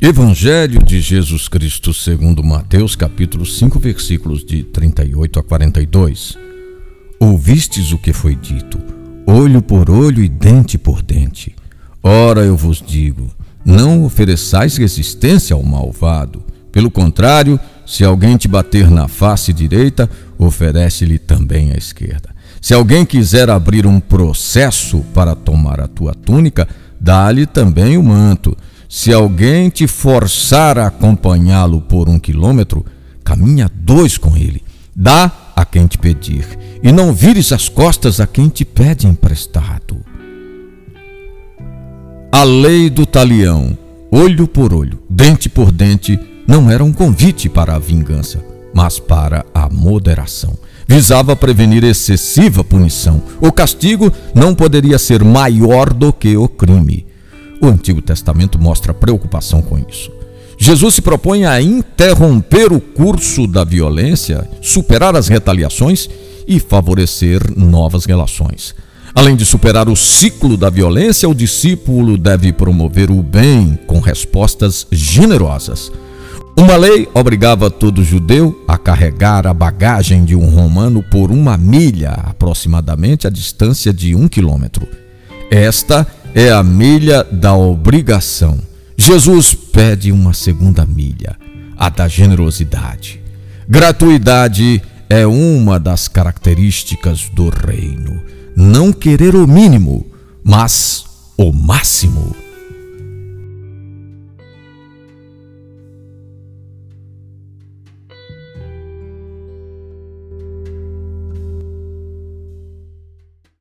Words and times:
Evangelho 0.00 0.82
de 0.82 1.00
Jesus 1.00 1.48
Cristo 1.48 1.94
segundo 1.94 2.44
Mateus, 2.44 2.94
capítulo 2.94 3.46
5, 3.46 3.78
versículos 3.78 4.44
de 4.44 4.62
38 4.62 5.40
a 5.40 5.42
42. 5.42 6.36
Ouvistes 7.18 7.92
o 7.92 7.98
que 7.98 8.12
foi 8.12 8.34
dito, 8.34 8.78
olho 9.26 9.62
por 9.62 9.88
olho 9.88 10.22
e 10.22 10.28
dente 10.28 10.76
por 10.76 11.00
dente. 11.00 11.56
Ora 12.02 12.42
eu 12.42 12.54
vos 12.58 12.84
digo, 12.86 13.30
não 13.64 14.04
ofereçais 14.04 14.76
resistência 14.76 15.54
ao 15.54 15.62
malvado. 15.62 16.44
Pelo 16.70 16.90
contrário, 16.90 17.58
se 17.86 18.04
alguém 18.04 18.36
te 18.36 18.46
bater 18.46 18.90
na 18.90 19.08
face 19.08 19.50
direita, 19.50 20.10
oferece-lhe 20.36 21.18
também 21.18 21.72
a 21.72 21.76
esquerda. 21.78 22.36
Se 22.60 22.74
alguém 22.74 23.06
quiser 23.06 23.48
abrir 23.48 23.86
um 23.86 23.98
processo 23.98 25.00
para 25.14 25.34
tomar 25.34 25.80
a 25.80 25.88
tua 25.88 26.14
túnica, 26.14 26.68
dá-lhe 27.00 27.46
também 27.46 27.96
o 27.96 28.02
manto. 28.02 28.54
Se 28.88 29.12
alguém 29.12 29.68
te 29.68 29.86
forçar 29.86 30.78
a 30.78 30.86
acompanhá-lo 30.86 31.80
por 31.80 32.08
um 32.08 32.18
quilômetro, 32.18 32.84
caminha 33.24 33.70
dois 33.74 34.16
com 34.16 34.36
ele. 34.36 34.62
Dá 34.94 35.30
a 35.54 35.64
quem 35.64 35.86
te 35.86 35.98
pedir, 35.98 36.46
e 36.82 36.92
não 36.92 37.12
vires 37.12 37.52
as 37.52 37.68
costas 37.68 38.20
a 38.20 38.26
quem 38.26 38.48
te 38.48 38.64
pede 38.64 39.06
emprestado. 39.06 39.98
A 42.30 42.44
lei 42.44 42.90
do 42.90 43.06
talião, 43.06 43.76
olho 44.10 44.46
por 44.46 44.72
olho, 44.72 45.02
dente 45.08 45.48
por 45.48 45.72
dente, 45.72 46.18
não 46.46 46.70
era 46.70 46.84
um 46.84 46.92
convite 46.92 47.48
para 47.48 47.74
a 47.74 47.78
vingança, 47.78 48.44
mas 48.74 48.98
para 48.98 49.44
a 49.54 49.68
moderação. 49.68 50.56
Visava 50.86 51.34
prevenir 51.34 51.82
excessiva 51.82 52.62
punição. 52.62 53.22
O 53.40 53.50
castigo 53.50 54.12
não 54.34 54.54
poderia 54.54 54.98
ser 54.98 55.24
maior 55.24 55.92
do 55.92 56.12
que 56.12 56.36
o 56.36 56.46
crime. 56.46 57.06
O 57.60 57.66
Antigo 57.66 58.02
Testamento 58.02 58.58
mostra 58.58 58.92
preocupação 58.92 59.62
com 59.62 59.78
isso. 59.78 60.10
Jesus 60.58 60.94
se 60.94 61.02
propõe 61.02 61.44
a 61.44 61.60
interromper 61.60 62.72
o 62.72 62.80
curso 62.80 63.46
da 63.46 63.62
violência, 63.62 64.48
superar 64.62 65.14
as 65.14 65.28
retaliações 65.28 66.08
e 66.46 66.58
favorecer 66.58 67.40
novas 67.56 68.04
relações. 68.04 68.74
Além 69.14 69.34
de 69.34 69.44
superar 69.44 69.88
o 69.88 69.96
ciclo 69.96 70.56
da 70.56 70.68
violência, 70.68 71.28
o 71.28 71.34
discípulo 71.34 72.18
deve 72.18 72.52
promover 72.52 73.10
o 73.10 73.22
bem 73.22 73.78
com 73.86 73.98
respostas 73.98 74.86
generosas. 74.92 75.90
Uma 76.58 76.76
lei 76.76 77.08
obrigava 77.12 77.70
todo 77.70 78.04
judeu 78.04 78.64
a 78.66 78.78
carregar 78.78 79.46
a 79.46 79.52
bagagem 79.52 80.24
de 80.24 80.34
um 80.34 80.48
romano 80.48 81.02
por 81.02 81.30
uma 81.30 81.56
milha, 81.56 82.10
aproximadamente 82.10 83.26
a 83.26 83.30
distância 83.30 83.92
de 83.92 84.14
um 84.14 84.26
quilômetro. 84.26 84.86
Esta 85.50 86.06
é 86.36 86.52
a 86.52 86.62
milha 86.62 87.24
da 87.24 87.54
obrigação. 87.54 88.58
Jesus 88.94 89.54
pede 89.54 90.12
uma 90.12 90.34
segunda 90.34 90.84
milha, 90.84 91.34
a 91.78 91.88
da 91.88 92.06
generosidade. 92.08 93.22
Gratuidade 93.66 94.82
é 95.08 95.26
uma 95.26 95.80
das 95.80 96.08
características 96.08 97.30
do 97.30 97.48
reino. 97.48 98.20
Não 98.54 98.92
querer 98.92 99.34
o 99.34 99.46
mínimo, 99.46 100.06
mas 100.44 101.06
o 101.38 101.50
máximo. 101.54 102.36